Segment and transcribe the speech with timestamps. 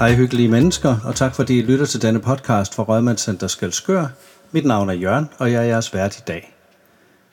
[0.00, 4.06] Hej hyggelige mennesker, og tak fordi I lytter til denne podcast fra Rødmandscenter Skelskør.
[4.52, 6.54] Mit navn er Jørgen, og jeg er jeres vært i dag.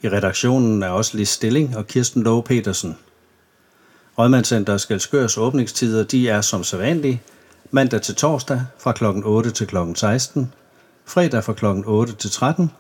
[0.02, 2.98] I redaktionen er også Lis Stilling og Kirsten Lowe Petersen.
[4.18, 7.22] Rødmandscenter Skelskørs åbningstider de er som sædvanlige
[7.72, 9.06] mandag til torsdag fra kl.
[9.06, 9.78] 8 til kl.
[9.96, 10.54] 16,
[11.06, 11.66] fredag fra kl.
[11.86, 12.72] 8 til 13,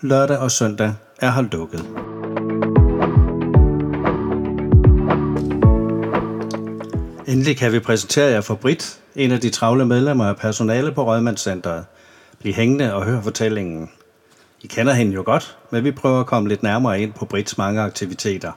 [0.00, 1.84] lørdag og søndag er holdt lukket.
[7.26, 11.06] Endelig kan vi præsentere jer for Brit, en af de travle medlemmer af personale på
[11.06, 11.84] Rødmandscenteret.
[12.38, 13.90] Bliv hængende og hør fortællingen.
[14.62, 17.58] I kender hende jo godt, men vi prøver at komme lidt nærmere ind på Brits
[17.58, 18.52] mange aktiviteter.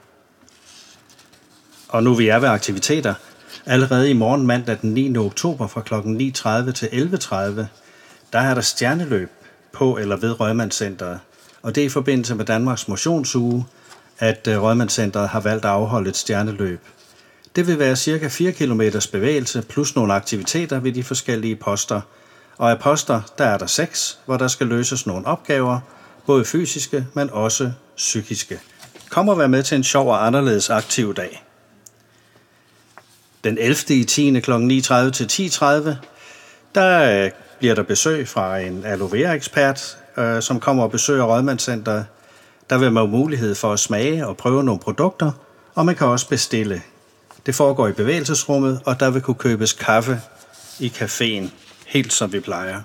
[1.88, 3.14] Og nu vi er ved aktiviteter,
[3.66, 5.16] allerede i morgen mandag den 9.
[5.16, 5.94] oktober fra kl.
[5.94, 7.34] 9.30 til 11.30,
[8.32, 9.30] der er der stjerneløb
[9.72, 11.18] på eller ved Rødmandscenteret.
[11.62, 13.66] Og det er i forbindelse med Danmarks motionsuge,
[14.18, 16.80] at øh, Rødmandscenteret har valgt at afholde et stjerneløb–
[17.56, 22.00] det vil være cirka 4 km bevægelse plus nogle aktiviteter ved de forskellige poster.
[22.56, 25.80] Og af poster, der er der seks, hvor der skal løses nogle opgaver,
[26.26, 28.60] både fysiske, men også psykiske.
[29.10, 31.44] Kom og vær med til en sjov og anderledes aktiv dag.
[33.44, 33.96] Den 11.
[33.96, 34.40] i 10.
[34.40, 34.52] kl.
[34.52, 35.90] 9.30 til 10.30,
[36.74, 41.24] der øh, bliver der besøg fra en aloe vera ekspert, øh, som kommer og besøger
[41.24, 42.06] Rådmandscenteret.
[42.70, 45.32] Der vil man have mulighed for at smage og prøve nogle produkter,
[45.74, 46.82] og man kan også bestille
[47.46, 50.20] det foregår i bevægelsesrummet, og der vil kunne købes kaffe
[50.78, 51.48] i caféen,
[51.86, 52.80] helt som vi plejer.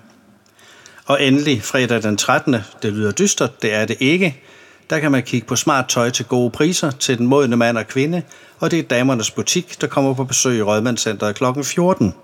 [1.06, 2.56] Og endelig fredag den 13.
[2.82, 4.42] Det lyder dystert, det er det ikke.
[4.90, 7.86] Der kan man kigge på smart tøj til gode priser til den modne mand og
[7.86, 8.22] kvinde,
[8.58, 11.44] og det er damernes butik, der kommer på besøg i Rødmandscenteret kl.
[11.62, 12.14] 14.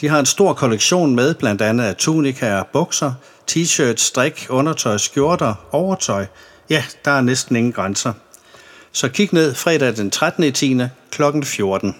[0.00, 3.12] De har en stor kollektion med, blandt andet af tunikaer, bukser,
[3.50, 6.26] t-shirts, strik, undertøj, skjorter, overtøj.
[6.70, 8.12] Ja, der er næsten ingen grænser.
[8.92, 10.44] Så kig ned fredag den 13.
[10.44, 10.80] i 10
[11.12, 11.22] kl.
[11.44, 11.94] 14.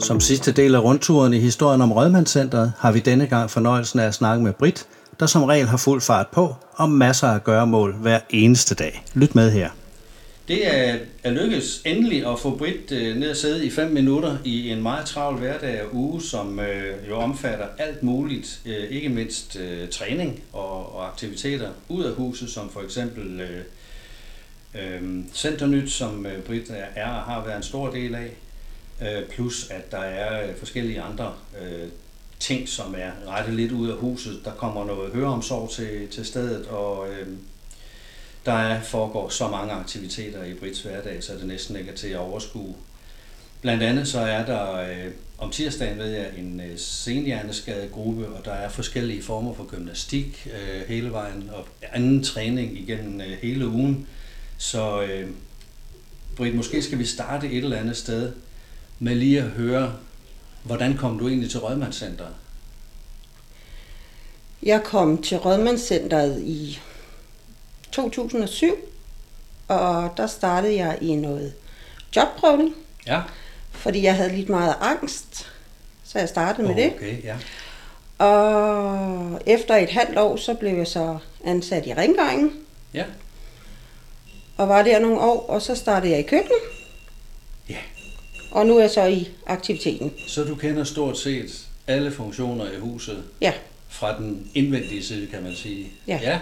[0.00, 4.06] Som sidste del af rundturen i historien om Rødmandscenteret har vi denne gang fornøjelsen af
[4.06, 4.86] at snakke med Brit,
[5.20, 9.04] der som regel har fuld fart på og masser af gøremål hver eneste dag.
[9.14, 9.68] Lyt med her.
[10.52, 14.38] Det er, er lykkedes endelig at få Britt øh, ned og sidde i 5 minutter
[14.44, 19.08] i en meget travl hverdag og uge, som øh, jo omfatter alt muligt, øh, ikke
[19.08, 23.64] mindst øh, træning og, og aktiviteter ud af huset, som for eksempel øh,
[24.74, 28.36] øh, Centernyt, som øh, Britt er og har været en stor del af,
[29.02, 31.32] øh, plus at der er øh, forskellige andre
[31.62, 31.88] øh,
[32.38, 34.40] ting, som er rettet lidt ud af huset.
[34.44, 37.26] Der kommer noget høreomsorg til, til stedet, og øh,
[38.46, 42.08] der er, foregår så mange aktiviteter i Brits hverdag, så det næsten ikke er til
[42.08, 42.74] at overskue.
[43.60, 48.52] Blandt andet så er der øh, om tirsdagen ved jeg en øh, senhjerneskadegruppe, og der
[48.52, 54.06] er forskellige former for gymnastik øh, hele vejen, og anden træning igennem øh, hele ugen.
[54.58, 55.28] Så øh,
[56.36, 58.32] Britt, måske skal vi starte et eller andet sted
[58.98, 59.94] med lige at høre,
[60.62, 62.34] hvordan kom du egentlig til Rødmandscenteret?
[64.62, 66.80] Jeg kom til Rødmandscenteret i
[67.92, 68.76] 2007,
[69.68, 71.52] og der startede jeg i noget
[72.16, 72.74] jobprøvning.
[73.06, 73.20] Ja.
[73.70, 75.52] Fordi jeg havde lidt meget angst,
[76.04, 76.92] så jeg startede med oh, det.
[76.94, 77.36] Okay, ja.
[78.18, 82.52] Og efter et halvt år, så blev jeg så ansat i rengøringen.
[82.94, 83.04] Ja.
[84.56, 86.58] Og var der nogle år, og så startede jeg i køkkenet.
[87.68, 87.78] Ja.
[88.50, 90.12] Og nu er jeg så i aktiviteten.
[90.26, 93.24] Så du kender stort set alle funktioner i huset?
[93.40, 93.52] Ja.
[93.88, 95.88] Fra den indvendige side, kan man sige?
[96.06, 96.18] Ja.
[96.22, 96.38] ja.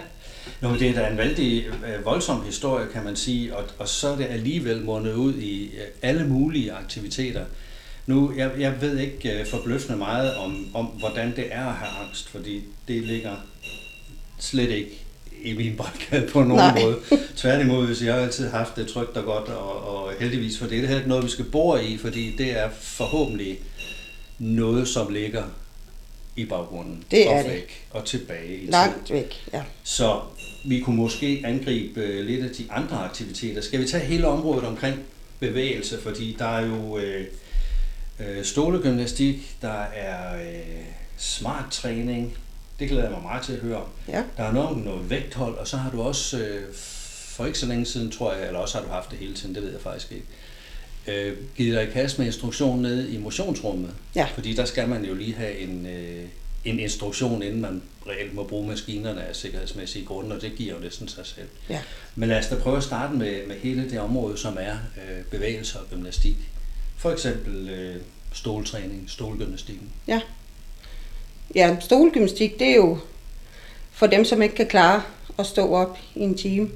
[0.61, 3.89] Nå, men det er da en vældig øh, voldsom historie, kan man sige, og, og
[3.89, 7.45] så er det alligevel mundet ud i øh, alle mulige aktiviteter.
[8.07, 11.91] Nu, jeg, jeg ved ikke uh, forbløffende meget om, om, hvordan det er at have
[12.07, 13.37] angst, fordi det ligger
[14.39, 15.05] slet ikke
[15.43, 16.83] i min boldgade på nogen Nej.
[16.83, 16.97] måde.
[17.37, 20.83] Tværtimod, hvis jeg har altid haft det trygt og godt, og, og heldigvis for det.
[20.83, 23.59] Det er ikke noget, vi skal bore i, fordi det er forhåbentlig
[24.39, 25.43] noget, som ligger
[26.37, 27.05] i baggrunden.
[27.11, 27.53] Det er og det.
[27.53, 29.15] væk og tilbage i Langt tid.
[29.15, 29.63] væk, ja.
[29.85, 30.21] Så
[30.65, 33.61] vi kunne måske angribe øh, lidt af de andre aktiviteter.
[33.61, 34.97] Skal vi tage hele området omkring
[35.41, 37.27] bevægelse, fordi der er jo øh,
[38.21, 40.85] øh, stolegymnastik, der er øh,
[41.17, 42.37] smart træning,
[42.79, 43.83] det glæder jeg mig meget til at høre.
[44.09, 44.23] Ja.
[44.37, 46.75] Der er noget noget vægthold, og så har du også, øh,
[47.29, 49.55] for ikke så længe siden tror jeg, eller også har du haft det hele tiden,
[49.55, 50.27] det ved jeg faktisk ikke,
[51.07, 53.91] øh, givet dig i kast med instruktion ned i motionsrummet.
[54.17, 54.27] Ja.
[54.35, 56.25] Fordi der skal man jo lige have en, øh,
[56.65, 60.81] en instruktion, inden man reelt må bruge maskinerne af sikkerhedsmæssige grunde, og det giver jo
[60.81, 61.49] næsten sig selv.
[61.69, 61.81] Ja.
[62.15, 65.25] Men lad os da prøve at starte med, med hele det område, som er øh,
[65.31, 66.37] bevægelse og gymnastik.
[66.97, 67.97] For eksempel øh,
[68.33, 69.89] stoltræning, stolgymnastikken.
[70.07, 70.21] Ja.
[71.55, 72.99] Ja, stolgymnastik, det er jo
[73.91, 75.03] for dem, som ikke kan klare
[75.39, 76.71] at stå op i en time.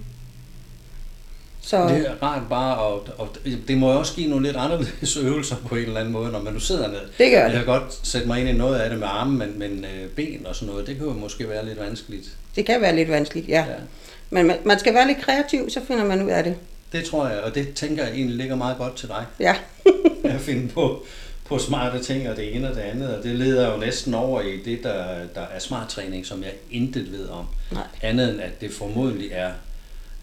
[1.66, 3.28] Så Det er rart bare, og, og
[3.68, 6.42] det må jo også give nogle lidt anderledes øvelser på en eller anden måde, når
[6.42, 7.00] man nu sidder ned.
[7.18, 7.56] Det gør Jeg det.
[7.56, 10.46] kan godt sætte mig ind i noget af det med arme, men, men øh, ben
[10.46, 12.26] og sådan noget, det kan jo måske være lidt vanskeligt.
[12.56, 13.64] det kan være lidt vanskeligt, ja.
[13.66, 13.70] Ja.
[13.72, 13.76] ja.
[14.30, 16.56] Men man, man skal være lidt kreativ, så finder man ud af det.
[16.92, 19.54] Det tror jeg, og det tænker jeg egentlig ligger meget godt til dig, Ja,
[20.34, 21.02] at finde på,
[21.48, 24.40] på smarte ting og det ene og det andet, og det leder jo næsten over
[24.40, 27.46] i det, der, der er smart træning, som jeg intet ved om.
[27.72, 27.82] Nej.
[28.02, 29.50] Andet end, at det formodentlig er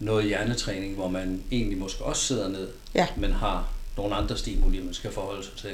[0.00, 3.06] noget hjernetræning, hvor man egentlig måske også sidder ned, Ja.
[3.16, 5.70] men har nogle andre stimuli, man skal forholde sig til.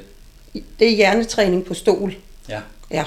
[0.79, 2.15] det er hjernetræning på stol.
[2.49, 2.59] Ja,
[2.91, 3.05] Ja.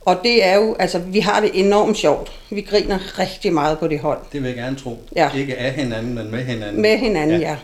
[0.00, 2.32] Og det er jo, altså vi har det enormt sjovt.
[2.50, 4.18] Vi griner rigtig meget på det hold.
[4.32, 5.02] det vil jeg gerne tro.
[5.16, 5.30] Ja.
[5.36, 6.82] Ikke af hinanden, men med hinanden.
[6.82, 7.50] Med hinanden, ja.
[7.50, 7.56] ja.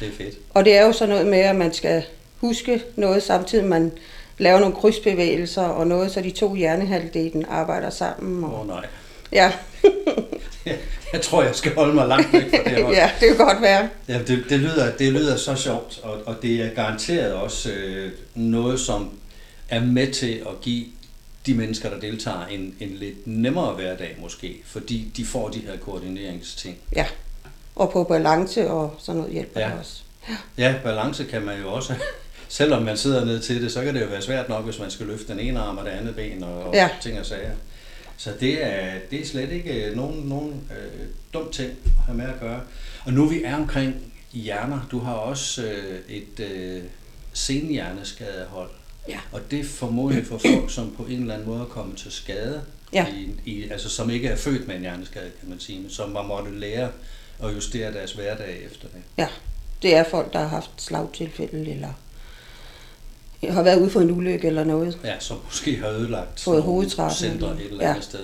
[0.00, 0.34] Det er fedt.
[0.54, 2.02] Og det er jo sådan noget med, at man skal
[2.36, 3.92] huske noget samtidig, man
[4.38, 8.44] laver nogle krydsbevægelser og noget, så de to hjernehalvdelen arbejder sammen.
[8.44, 8.86] Åh Og, oh, nej.
[9.32, 9.52] ja.
[11.12, 12.94] Jeg tror, jeg skal holde mig langt væk fra det hold.
[12.94, 13.88] ja, det kan godt være.
[14.08, 18.12] Ja, det, det, lyder, det lyder så sjovt, og, og det er garanteret også øh,
[18.34, 19.10] noget, som
[19.68, 20.84] er med til at give
[21.46, 25.76] de mennesker, der deltager, en, en lidt nemmere hverdag måske, fordi de får de her
[25.76, 26.76] koordineringsting.
[26.96, 27.06] Ja.
[27.76, 29.66] Og på balance og sådan noget hjælper Ja.
[29.66, 30.00] det også.
[30.58, 31.94] Ja, balance kan man jo også,
[32.48, 34.90] selvom man sidder ned til det, så kan det jo være svært nok, hvis man
[34.90, 36.88] skal løfte den ene arm og det andet ben og, og Ja.
[37.02, 37.50] ting og sager.
[38.18, 42.16] Så det er, det er slet ikke øh, nogen, nogen øh, dum ting at have
[42.16, 42.60] med at gøre.
[43.04, 43.94] Og nu vi er omkring
[44.32, 46.82] hjerner, du har også øh, et øh,
[47.32, 48.70] senhjerneskadehold.
[49.08, 49.18] Ja.
[49.32, 52.12] Og det er formodentlig for folk, som på en eller anden måde er kommet til
[52.12, 52.62] skade,
[52.92, 53.06] Ja.
[53.08, 56.14] i, i, altså som ikke er født med en hjerneskade, kan man sige, men som
[56.16, 56.90] har måttet lære
[57.44, 59.02] at justere deres hverdag efter det.
[59.18, 59.26] Ja.
[59.82, 61.92] Det er folk, der har haft slagtilfælde eller
[63.44, 64.98] har været ude for en ulykke eller noget.
[65.04, 67.90] Ja, som måske har ødelagt nogle hovedtrappen centre eller- et eller ja.
[67.90, 68.20] andet sted.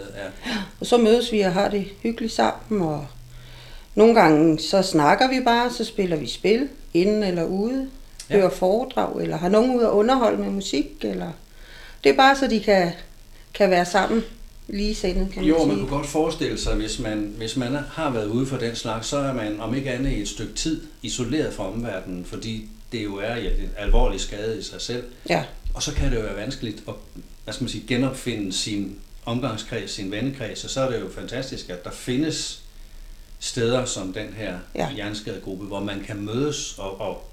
[0.46, 0.52] Ja.
[0.80, 3.06] Og så mødes vi og har det hyggeligt sammen, og
[3.94, 7.88] nogle gange så snakker vi bare, så spiller vi spil, inden eller ude,
[8.30, 8.34] Ja.
[8.36, 11.30] hører foredrag, eller har nogen ud at underholde med musik, eller...
[12.04, 12.92] Det er bare så, de kan,
[13.54, 14.24] kan være sammen
[14.68, 15.66] lige sendet, kan man Jo, sige.
[15.68, 19.06] man kunne godt forestille sig, hvis man, hvis man har været ude for den slags,
[19.06, 23.04] så er man om ikke andet i et stykke tid isoleret fra omverdenen, fordi det
[23.04, 25.04] jo er ja, en alvorlig skade i sig selv.
[25.28, 25.44] Ja,
[25.74, 26.94] Og så kan det jo være vanskeligt at
[27.44, 31.70] hvad skal man sige, genopfinde sin omgangskreds, sin vennekreds, og så er det jo fantastisk,
[31.70, 32.62] at der findes
[33.38, 34.92] steder som den her Ja.
[34.92, 37.30] hjerneskadegruppe, hvor man kan mødes og, og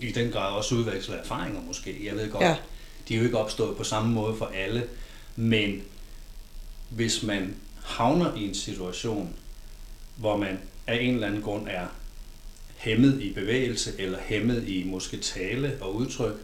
[0.00, 2.06] i den grad også udveksle erfaringer måske.
[2.06, 2.56] Jeg ved godt, ja.
[3.08, 4.86] de er jo ikke opstået på samme måde for alle,
[5.36, 5.82] men
[6.90, 9.34] hvis man havner i en situation,
[10.16, 11.86] hvor man af en eller anden grund er
[12.78, 16.34] hæmmet i bevægelse eller hæmmet i måske tale og udtryk,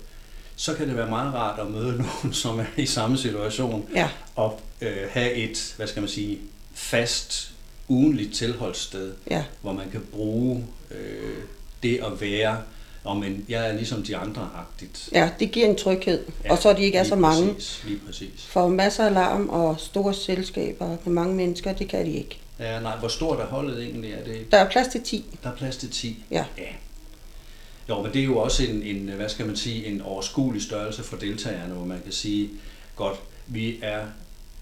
[0.56, 4.08] så kan det være meget rart at møde nogen, som er i samme situation, ja,
[4.34, 6.38] og øh, have et, hvad skal man sige,
[6.74, 7.50] fast,
[7.88, 11.42] ugenligt tilholdssted, ja, hvor man kan bruge øh,
[11.82, 12.58] det at være,
[13.04, 15.08] og men jeg er ligesom de andre-agtigt.
[15.12, 17.54] ja, det giver en tryghed, ja, og så de ikke er så mange.
[17.54, 18.46] Præcis, lige præcis.
[18.48, 22.38] For masser af larm og store selskaber med mange mennesker, det kan de ikke.
[22.58, 24.12] Ja, nej, hvor stort er holdet egentlig?
[24.12, 25.24] Er det, Der er plads til 10.
[25.42, 26.24] der er plads til 10?
[26.30, 26.44] Ja.
[26.58, 26.62] ja.
[27.88, 31.02] Jo, men det er jo også en, en, hvad skal man sige, en overskuelig størrelse
[31.02, 32.50] for deltagerne, hvor man kan sige,
[32.96, 34.06] godt, vi er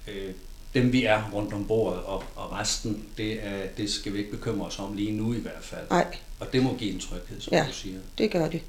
[0.09, 0.31] øh,
[0.75, 4.31] dem, vi er rundt om bordet, og, og resten, det, er, det skal vi ikke
[4.31, 5.87] bekymre os om lige nu i hvert fald.
[5.91, 7.65] Nej, Og det må give en tryghed, som Ja.
[7.69, 7.99] du siger.
[8.19, 8.63] det gør det.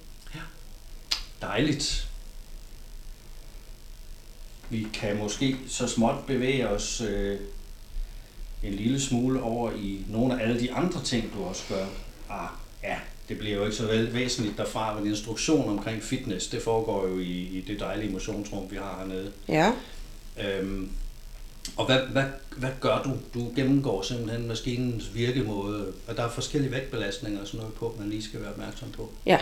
[1.42, 2.08] Dejligt.
[4.70, 7.40] Vi kan måske så småt bevæge os øh,
[8.64, 11.86] en lille smule over i nogle af alle de andre ting, du også gør.
[12.30, 12.50] Ah,
[12.84, 12.96] ja,
[13.30, 17.32] det bliver jo ikke så væsentligt derfra, men instruktion omkring fitness, det foregår jo i,
[17.32, 19.32] i det dejlige motionsrum, vi har hernede.
[19.48, 19.72] Ja,
[20.44, 20.90] Øhm,
[21.78, 22.24] og hvad, hvad,
[22.58, 23.12] hvad gør du?
[23.34, 28.10] Du gennemgår simpelthen maskinens virkemåde, og der er forskellige vægtbelastninger og sådan noget på, man
[28.10, 29.12] lige skal være opmærksom på.
[29.26, 29.40] ja.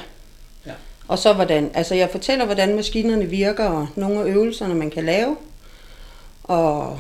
[0.65, 0.73] Ja.
[1.07, 5.05] Og så hvordan, altså jeg fortæller, hvordan maskinerne virker, og nogle af øvelserne, man kan
[5.05, 5.37] lave,
[6.43, 6.99] og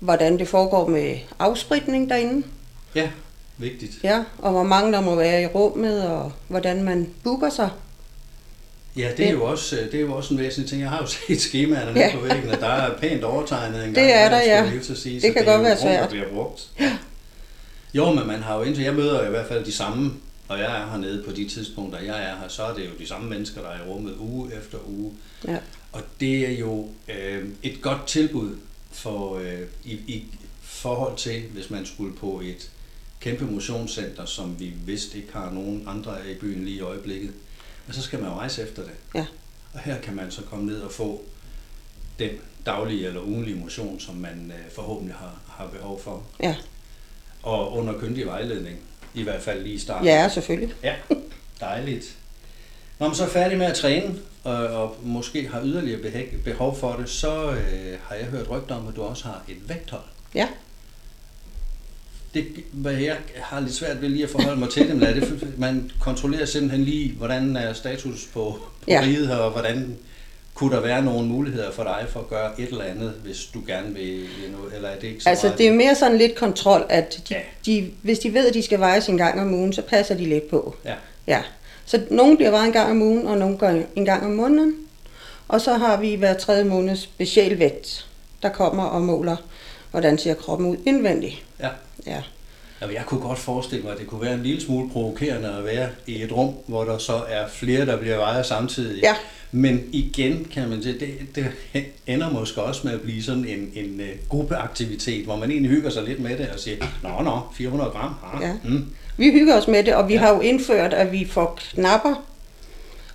[0.00, 2.46] hvordan det foregår med afspritning derinde,
[2.94, 3.10] Ja,
[3.58, 3.92] vigtigt.
[4.02, 7.70] ja, og hvor mange der må være i rummet, og hvordan man booker sig.
[8.96, 10.82] Ja, det er, jo også, øh, det er jo også en væsentlig ting.
[10.82, 12.10] Jeg har jo set skemaerne Ja.
[12.14, 14.10] på væggen, og der er pænt overtegnet en Det gang.
[14.10, 14.70] er der, ja.
[14.94, 16.08] sige, Det kan er godt være rum, der svært.
[16.08, 16.70] bliver brugt.
[17.94, 20.12] Jo, men man har jo indtil, jeg møder i hvert fald de samme,
[20.48, 23.06] og jeg er hernede på de tidspunkter, jeg er her, så er det jo de
[23.08, 25.12] samme mennesker, der er i rummet uge efter uge.
[25.48, 25.56] Ja,
[25.92, 28.50] Og det er jo øh, et godt tilbud
[28.96, 30.24] for, øh, i, i
[30.62, 32.70] forhold til, hvis man skulle på et
[33.20, 37.32] kæmpe motionscenter, som vi vist ikke har nogen andre af i byen lige i øjeblikket.
[37.88, 38.92] Og så skal man jo rejse efter det.
[39.14, 39.26] ja,
[39.72, 41.24] Og her kan man så komme ned og få
[42.18, 42.30] den
[42.66, 46.22] daglige eller ugenlige motion, som man øh, forhåbentlig har, har behov for.
[46.42, 46.56] ja,
[47.42, 48.78] Og under kyndig vejledning.
[49.14, 50.06] I hvert fald lige i starten.
[50.06, 50.74] Ja, selvfølgelig.
[50.82, 50.94] Ja,
[51.60, 52.16] dejligt.
[52.98, 54.14] Når man så er færdig med at træne,
[54.46, 56.00] og, og måske har yderligere
[56.44, 59.68] behov for det, så øh, har jeg hørt rygter om, at du også har et
[59.68, 60.02] vægthold.
[60.34, 60.48] Ja.
[62.34, 65.14] Det, hvad jeg har lidt svært ved lige at forholde mig til det, men er
[65.14, 69.00] det, man kontrollerer simpelthen lige, hvordan er status på, på Ja.
[69.02, 69.96] riget her, og hvordan
[70.54, 73.62] kunne der være nogle muligheder for dig for at gøre et eller andet, hvis du
[73.66, 75.58] gerne vil, vil noget, eller er det ikke så Altså, meget?
[75.58, 77.40] det er mere sådan lidt kontrol, at de, Ja.
[77.66, 80.24] de, hvis de ved, at de skal vejes en gang om ugen, så passer de
[80.24, 80.76] lidt på.
[80.84, 80.94] Ja,
[81.26, 81.42] Ja.
[81.86, 84.74] Så nogen bliver vejet en gang om ugen, og nogen gør en gang om måneden.
[85.48, 88.06] Og så har vi hver tredje måned specialvægt,
[88.42, 89.36] der kommer og måler,
[89.90, 91.44] hvordan ser kroppen ud indvendigt.
[91.60, 91.68] ja.
[92.06, 92.22] Ja.
[92.80, 95.64] Jamen, jeg kunne godt forestille mig, at det kunne være en lille smule provokerende at
[95.64, 99.02] være i et rum, hvor der så er flere, der bliver vejet samtidig.
[99.02, 99.14] Ja.
[99.56, 103.70] Men igen kan man sige, det, det ender måske også med at blive sådan en,
[103.74, 107.40] en uh, gruppeaktivitet, hvor man egentlig hygger sig lidt med det og siger, nå, nå,
[107.54, 108.52] 400 gram, ah, Ja.
[108.64, 108.84] mm,
[109.16, 110.20] Vi hygger os med det, og vi Ja.
[110.20, 112.14] har jo indført, at vi får knapper.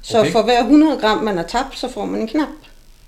[0.01, 0.31] Så Okay.
[0.31, 2.47] for hver 100 gram, man har tabt, så får man en knap.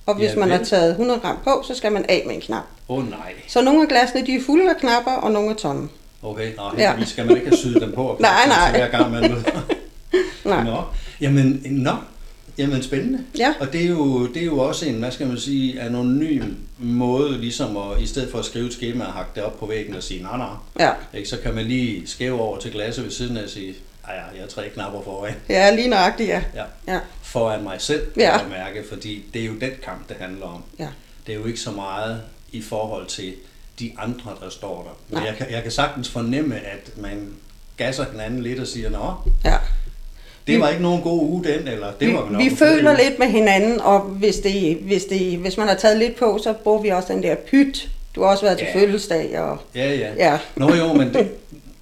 [0.05, 2.41] Og hvis Ja, man har taget 100 gram på, så skal man af med en
[2.41, 2.63] knap.
[2.89, 3.33] åh oh, nej.
[3.47, 5.89] Så nogle af glasene, de er fulde af knapper, og nogle er tomme.
[6.23, 6.93] Okay, nå, Ja.
[7.05, 8.03] skal man ikke have syet dem på?
[8.03, 8.71] og Nej, nej.
[8.71, 9.23] Hver gang man.
[10.45, 10.63] Nej.
[10.63, 10.81] Nå,
[11.21, 11.91] jamen, nå,
[12.57, 13.24] jamen spændende.
[13.38, 13.53] Ja.
[13.60, 16.43] Og det er, jo, det er jo også en, hvad skal man sige, anonym
[16.77, 19.65] måde, ligesom at, i stedet for at skrive et schema og hakke det op på
[19.65, 20.48] væggen og sige, nej, nej,
[20.79, 23.75] Ja, ikke, så kan man lige skæve over til glasset ved siden af og sige,
[24.07, 25.33] ej, ja, jeg har tre knapper foran.
[25.50, 26.43] ja lige nøjagtigt, ja.
[26.55, 26.63] Ja.
[26.93, 28.38] Ja, Foran mig selv, kan Ja.
[28.38, 30.63] jeg mærke, fordi det er jo den kamp, det handler om.
[30.79, 30.88] ja.
[31.27, 33.33] Det er jo ikke så meget i forhold til
[33.79, 34.98] de andre, der står der.
[35.10, 35.27] Men Nej.
[35.29, 37.27] jeg kan, jeg kan sagtens fornemme, at man
[37.77, 39.13] gasser hinanden lidt og siger, nå,
[39.45, 39.57] ja.
[40.47, 42.55] Det Vi- var ikke nogen god uge den, eller det var vel nok vi, vi
[42.55, 46.39] føler lidt med hinanden, og hvis, det, hvis, det, hvis man har taget lidt på,
[46.43, 47.89] så bruger vi også den der pyt.
[48.15, 48.79] Du har også været til Ja.
[48.79, 50.13] fødselsdag, og Ja, ja.
[50.17, 51.31] ja, Nå jo, men det,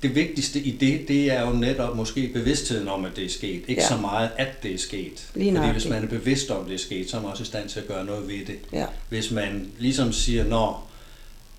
[0.04, 3.62] det vigtigste i det, det er jo netop måske bevidstheden om, at det er sket.
[3.68, 3.88] Ikke Ja.
[3.88, 5.28] så meget, at det er sket.
[5.36, 7.46] Lige Fordi hvis man er bevidst om, det er sket, så er man også i
[7.46, 8.56] stand til at gøre noget ved det.
[8.74, 10.74] ja, Hvis man ligesom siger, nå,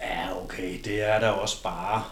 [0.01, 2.03] ja okay, det er der også bare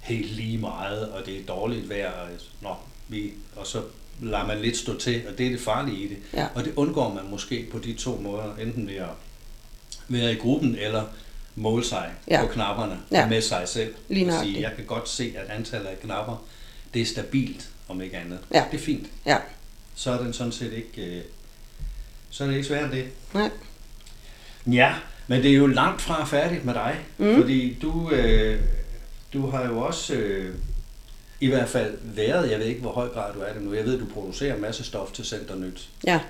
[0.00, 2.28] helt lige meget, og det er dårligt vejr, og,
[2.62, 2.68] nå,
[3.08, 3.78] vi, og så
[4.22, 6.16] lader man lidt stå til, og det er det farlige i det.
[6.34, 6.46] Ja.
[6.54, 9.08] Og det undgår man måske på de to måder, enten ved at
[10.08, 11.04] være i gruppen, eller
[11.54, 12.40] måle sig Ja.
[12.40, 13.28] på knapperne Ja.
[13.28, 13.94] med sig selv.
[14.08, 16.44] Lige Og sige, jeg kan godt se, at antallet af knapper,
[16.94, 18.38] det er stabilt, om ikke andet.
[18.54, 18.64] Ja.
[18.70, 19.06] Det er fint.
[19.26, 19.36] ja.
[19.94, 21.22] Så er den sådan set ikke, øh,
[22.30, 23.04] så er det ikke svært det.
[23.34, 23.50] Nej.
[24.72, 24.94] Ja,
[25.26, 26.96] men det er jo langt fra færdigt med dig.
[27.18, 27.34] Mm.
[27.36, 28.60] fordi du, øh,
[29.32, 30.54] du har jo også øh,
[31.40, 33.84] i hvert fald været, jeg ved ikke hvor høj grad du er det nu, jeg
[33.84, 36.20] ved du producerer en masse stof til Center Nyt, Ja,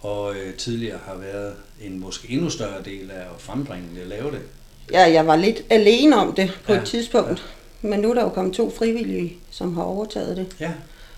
[0.00, 4.06] og øh, tidligere har været en måske endnu større del af at frembringe det, at
[4.06, 4.40] lave det.
[4.92, 7.44] ja, jeg var lidt alene om det på Ja, et tidspunkt.
[7.82, 10.46] Men nu er der jo kommet to frivillige, som har overtaget det.
[10.60, 10.72] Ja,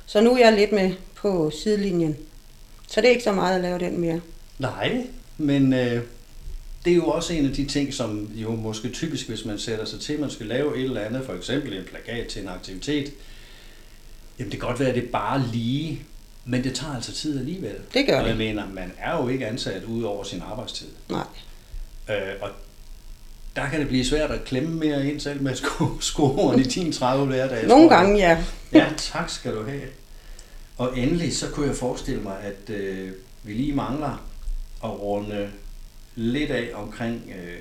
[0.06, 2.16] Så nu er jeg lidt med på sidelinjen.
[2.88, 4.20] Så det er ikke så meget at lave den mere.
[4.58, 5.06] nej,
[5.38, 6.02] men øh,
[6.84, 9.84] det er jo også en af de ting, som jo måske typisk, hvis man sætter
[9.84, 12.48] sig til, at man skal lave et eller andet, for eksempel en plakat til en
[12.48, 13.12] aktivitet,
[14.38, 16.02] jamen det kan godt være, at det er bare lige,
[16.44, 17.74] men det tager altså tid alligevel.
[17.94, 18.36] Det gør og jeg det.
[18.38, 20.86] mener, man er jo ikke ansat ud over sin arbejdstid.
[21.08, 21.24] Nej.
[22.10, 22.50] Øh, og
[23.56, 25.54] der kan det blive svært at klemme mere ind selv med
[26.00, 27.66] sko- i din 30 hverdage.
[27.68, 28.44] Nogle gange, ja.
[28.72, 29.82] Ja, tak skal du have.
[30.76, 33.12] Og endelig, så kunne jeg forestille mig, at øh,
[33.42, 34.26] vi lige mangler
[34.84, 35.48] at runde
[36.14, 37.58] lidt af omkring øh,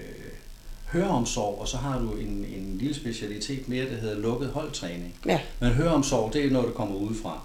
[0.92, 5.16] høreomsorg, og så har du en, en lille specialitet mere, der hedder lukket holdtræning.
[5.26, 7.42] Ja, Men høreomsorg, det er noget, der kommer udefra,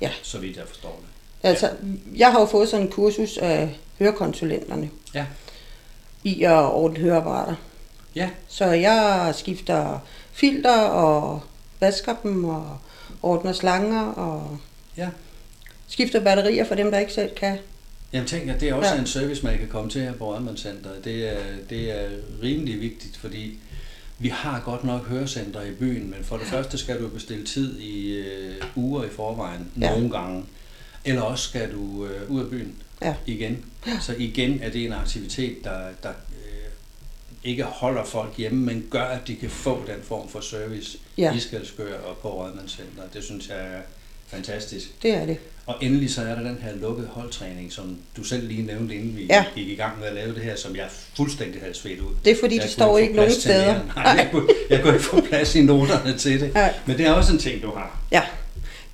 [0.00, 0.10] ja.
[0.22, 1.48] så vidt jeg forstår det.
[1.48, 1.70] Altså,
[2.16, 5.26] jeg har jo fået sådan en kursus af hørekonsulenterne Ja,
[6.24, 7.54] i at ordne høreapparater.
[8.14, 9.98] ja, Så jeg skifter
[10.32, 11.40] filter og
[11.80, 12.78] vasker dem og
[13.22, 14.58] ordner slanger og
[14.96, 15.08] ja.
[15.88, 17.58] skifter batterier for dem, der ikke selv kan.
[18.12, 18.94] Jamen tænk, at det er også ja.
[18.94, 19.00] Ja.
[19.00, 21.04] en service, man kan komme til her på Rødmandscenteret.
[21.04, 22.08] Det er, det er
[22.42, 23.58] rimelig vigtigt, fordi
[24.18, 27.78] vi har godt nok hørecenter i byen, men for det første skal du bestille tid
[27.80, 29.86] i øh, uger i forvejen, ja.
[29.86, 29.94] Ja.
[29.94, 30.44] nogle gange.
[31.04, 33.14] Eller også skal du øh, ud af byen Ja.
[33.26, 33.64] igen.
[34.00, 36.70] Så igen er det en aktivitet, der, der øh,
[37.44, 41.34] ikke holder folk hjemme, men gør, at de kan få den form for service Ja.
[41.34, 43.14] i Skalskør og på Rødmandscenteret.
[43.14, 43.80] Det synes jeg er
[44.30, 45.02] fantastisk.
[45.02, 45.36] Det er det.
[45.66, 49.16] Og endelig så er der den her lukkede holdtræning, som du selv lige nævnte, inden
[49.16, 49.44] vi ja.
[49.54, 52.14] Gik i gang med at lave det her, som jeg fuldstændig havde svedt ud.
[52.24, 53.72] Det er fordi, Jeg det står ikke nogen steder.
[53.72, 53.82] mere.
[53.96, 56.54] Nej, jeg kunne, jeg kunne ikke få plads i noterne til det.
[56.54, 56.74] Nej.
[56.86, 58.00] Men det er også en ting, du har.
[58.12, 58.22] Ja,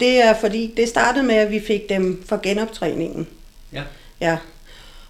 [0.00, 3.26] det er fordi, det startede med, at vi fik dem for genoptræningen.
[3.72, 3.82] Ja.
[4.20, 4.36] Ja.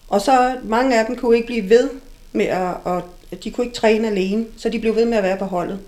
[0.08, 1.90] Og så mange af dem kunne ikke blive ved
[2.32, 3.02] med at, og
[3.44, 5.78] de kunne ikke træne alene, så de blev ved med at være på holdet.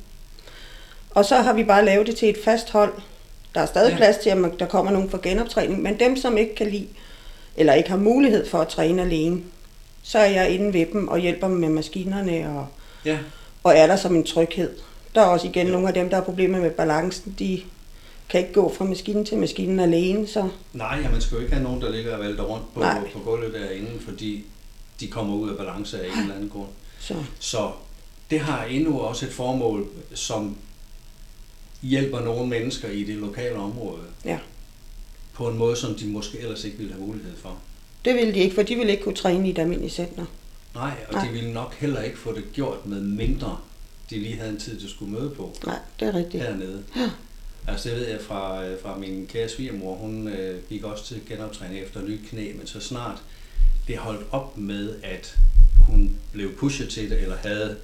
[1.10, 2.92] Og så har vi bare lavet det til et fast hold.
[3.56, 3.92] Der er stadig Ja.
[3.92, 3.96] ja.
[3.96, 6.86] plads til, at man- der kommer nogen for genoptræning, men dem, som ikke kan lide,
[7.56, 9.40] eller ikke har mulighed for at træne alene,
[10.02, 12.66] så er jeg inde ved dem og hjælper dem med maskinerne og,
[13.04, 13.18] Ja.
[13.64, 14.70] og er der som en tryghed.
[15.14, 17.34] Der er også igen nogle af dem, der har problemer med balancen.
[17.38, 17.62] De
[18.28, 21.52] kan ikke gå fra maskinen til maskinen alene, så Nej, ja, man skal jo ikke
[21.52, 23.00] have nogen, der ligger og vælter rundt på, Nej.
[23.12, 24.44] på gulvet derinde, fordi
[25.00, 26.68] de kommer ud af balance af en eller anden grund.
[27.00, 27.70] Så, Så
[28.30, 30.56] det har endnu også et formål, som
[31.88, 34.38] hjælper nogle mennesker i det lokale område ja.
[35.34, 37.58] på en måde, som de måske ellers ikke ville have mulighed for.
[38.04, 40.24] Det ville de ikke, for de ville ikke kunne træne i et almindeligt center.
[40.74, 41.26] Nej, og Nej.
[41.26, 43.58] de ville nok heller ikke få det gjort med mindre,
[44.10, 46.42] de lige havde en tid, de skulle møde på Nej, det er rigtigt.
[46.42, 46.84] hernede.
[46.96, 47.10] Ja.
[47.68, 51.20] Altså det ved jeg fra, øh, fra min kære svigermor, hun øh, gik også til
[51.28, 53.22] genoptræning efter nyt knæ, men så snart
[53.88, 55.38] det holdt op med, at
[55.78, 57.76] hun blev pushet til det, eller havde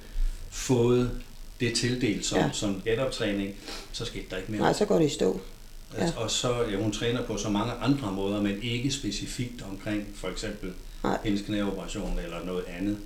[0.49, 1.11] fået
[1.59, 2.45] det tildelt som, ja.
[2.45, 2.51] Ja.
[2.53, 3.55] som genoptræning,
[3.91, 4.61] så skete der ikke mere.
[4.61, 5.41] Nej, så går det i stå.
[5.97, 6.05] Ja.
[6.05, 6.11] Ja.
[6.17, 10.27] Og så, ja, hun træner på så mange andre måder, men ikke specifikt omkring for
[10.27, 11.17] eksempel Nej.
[11.23, 12.97] hendes knæoperation eller noget andet.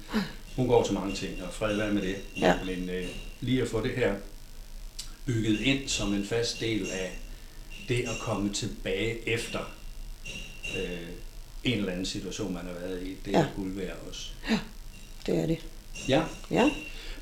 [0.56, 2.16] Hun går til mange ting, og fred være med det.
[2.38, 2.54] Ja.
[2.66, 3.06] Men øh,
[3.42, 4.14] lige at få det her
[5.26, 7.18] bygget ind som en fast del af
[7.88, 9.60] det at komme tilbage efter
[10.78, 11.08] øh,
[11.64, 13.46] en eller anden situation, man har været i, det er Ja.
[13.56, 14.30] guld værd også.
[15.26, 15.58] Det er det.
[16.08, 16.24] Ja.
[16.52, 16.70] Ja.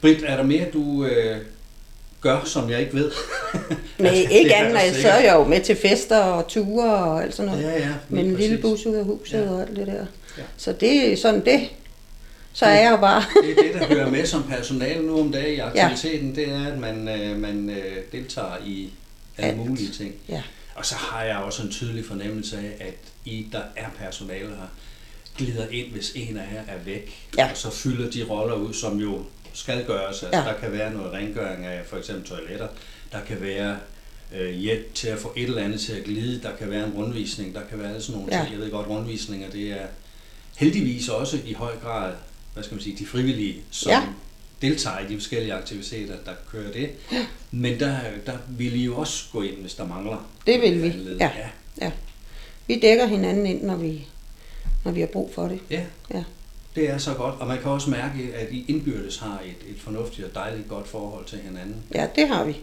[0.01, 1.37] Britt, er der mere, du øh,
[2.21, 3.11] gør, som jeg ikke ved?
[3.99, 7.35] Nej, ikke andet, end så er jeg jo med til fester og ture og alt
[7.35, 7.63] sådan noget.
[7.63, 7.89] Ja, ja.
[8.09, 9.43] lige en lille bus ud af huset Ja.
[9.43, 9.49] ja.
[9.49, 10.05] og alt det der.
[10.37, 10.43] Ja.
[10.57, 11.69] Så det er sådan det.
[12.53, 13.23] Så er jeg jo bare.
[13.43, 16.41] Det er det, der hører med som personale nu om dagen i aktiviteten, ja.
[16.41, 18.89] det er, at man, øh, man øh, deltager i
[19.37, 19.57] alle Alt.
[19.69, 20.13] mulige ting.
[20.29, 20.41] Ja.
[20.75, 22.93] Og så har jeg også en tydelig fornemmelse af, at
[23.25, 24.69] I, der er personale her,
[25.37, 27.49] glider ind, hvis en af jer er væk, Ja.
[27.51, 29.19] og så fylder de roller ud, som jo
[29.55, 30.23] skal gøres.
[30.23, 30.45] Altså, Ja.
[30.47, 32.67] Der kan være noget rengøring af for eksempel toiletter,
[33.11, 33.77] der kan være
[34.35, 36.93] øh, hjælp til at få et eller andet til at glide, der kan være en
[36.93, 38.41] rundvisning, der kan være sådan nogle Ja.
[38.43, 38.53] ting.
[38.55, 39.85] Jeg ved godt, rundvisninger, det er
[40.57, 42.13] heldigvis også i høj grad,
[42.53, 44.01] hvad skal man sige, de frivillige, som Ja.
[44.61, 46.89] deltager i de forskellige aktiviteter, der kører det.
[47.51, 50.29] Men der, der vil I jo også gå ind, hvis der mangler.
[50.47, 50.87] Det vil vi,
[51.19, 51.31] ja.
[51.37, 51.49] ja.
[51.81, 51.91] ja.
[52.67, 54.07] Vi dækker hinanden ind, når vi,
[54.85, 55.59] når vi har brug for det.
[55.69, 56.23] Ja, Ja.
[56.75, 57.35] Det er så godt.
[57.39, 60.87] Og man kan også mærke, at I indbyrdes har et, et fornuftigt og dejligt godt
[60.87, 61.83] forhold til hinanden.
[61.95, 62.57] Ja, det har vi.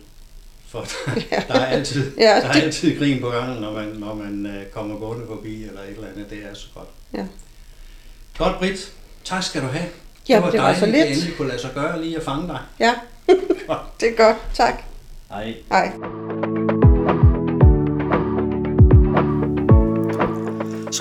[0.68, 0.80] For
[1.30, 4.14] der, der er altid, Ja, der er det- altid grin på gangen, når man, når
[4.14, 6.30] man øh, kommer gående forbi eller et eller andet.
[6.30, 6.88] Det er så godt.
[7.14, 7.26] Ja.
[8.38, 8.92] Godt, Britt.
[9.24, 9.84] Tak skal du have.
[10.28, 11.06] Jamen, det var dejligt, så at lidt.
[11.06, 12.58] det endelig kunne lade sig gøre lige at fange dig.
[12.80, 12.94] Ja,
[14.00, 14.36] det er godt.
[14.54, 14.82] Tak.
[15.28, 15.54] Hej.
[15.68, 15.92] Hej.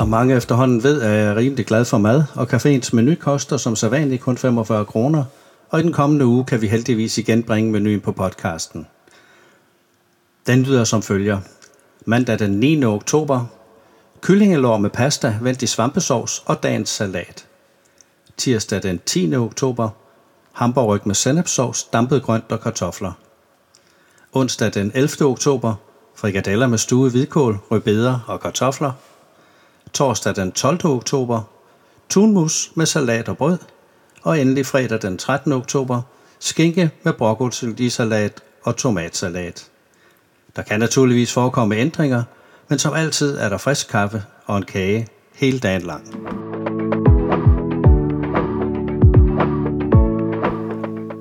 [0.02, 3.76] Som mange efterhånden ved, er jeg rimelig glad for mad, og caféens menu koster som
[3.76, 5.24] sædvanligt kun 45 kroner,
[5.70, 8.88] og i den kommende uge kan vi heldigvis igen bringe menuen på podcasten.
[10.48, 11.40] Den lyder som følger.
[12.06, 12.84] Mandag den 9.
[12.84, 13.46] oktober.
[14.22, 17.46] Kyllingelår med pasta vendt i svampesovs og dagens salat.
[18.38, 19.36] Tirsdag den 10.
[19.36, 19.90] oktober.
[20.52, 23.12] Hamburgryg med sennepsovs, dampet grønt og kartofler.
[24.34, 25.26] Onsdag den 11.
[25.26, 25.74] oktober.
[26.16, 28.92] Frikadeller med stuet hvidkål, rødbeder og kartofler
[29.94, 30.86] torsdag den 12.
[30.86, 31.42] oktober,
[32.10, 33.58] tunmus med salat og brød,
[34.24, 35.52] og endelig fredag den 13.
[35.52, 36.02] oktober,
[36.40, 39.68] skinke med broccoli-salat og tomatsalat.
[40.56, 42.24] Der kan naturligvis forekomme ændringer,
[42.68, 46.08] men som altid er der frisk kaffe og en kage hele dagen lang.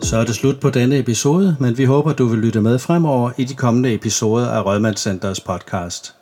[0.03, 3.31] Så er det slut på denne episode, men vi håber, du vil lytte med fremover
[3.37, 6.20] i de kommende episoder af Rødmandscenters podcast.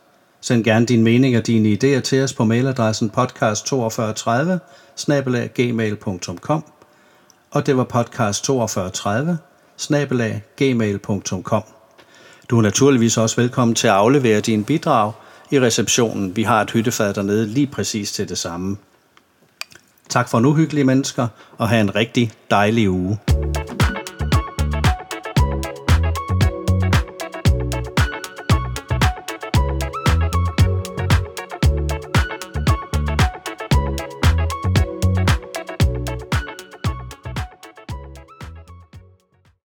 [0.49, 3.23] Send gerne din mening og dine idéer til os på mailadressen podcast4230
[5.55, 6.65] gmail.com
[7.51, 9.33] og det var podcast4230
[10.57, 11.63] gmail.com.
[12.51, 15.13] Du er naturligvis også velkommen til at aflevere dine bidrag
[15.51, 16.37] i receptionen.
[16.37, 18.77] Vi har et hyttefad dernede lige præcis til det samme.
[20.09, 23.19] Tak for nu, hyggelige mennesker, og have en rigtig dejlig uge.